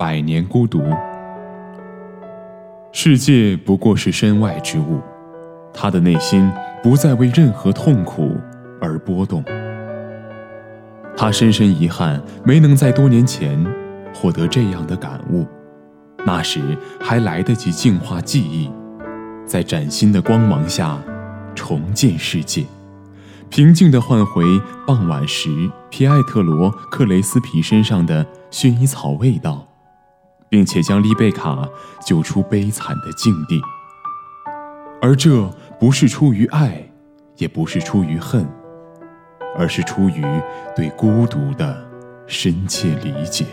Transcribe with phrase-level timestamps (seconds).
[0.00, 0.82] 百年孤独。
[2.90, 4.98] 世界不过是身外之物，
[5.74, 6.50] 他的内心
[6.82, 8.34] 不再为任何痛苦
[8.80, 9.44] 而波动。
[11.14, 13.62] 他深深遗憾没能在多年前
[14.14, 15.46] 获得这样的感悟，
[16.24, 18.70] 那时还来得及净化记忆，
[19.44, 20.98] 在崭新的光芒下
[21.54, 22.64] 重建世界，
[23.50, 24.44] 平静地换回
[24.86, 29.66] 傍晚时皮埃特罗·克雷斯皮身上的薰衣草味道。
[30.50, 31.66] 并且将丽贝卡
[32.04, 33.58] 救出悲惨的境地，
[35.00, 36.90] 而这不是出于爱，
[37.36, 38.46] 也不是出于恨，
[39.56, 40.22] 而是出于
[40.76, 41.88] 对孤独的
[42.26, 43.46] 深切理解。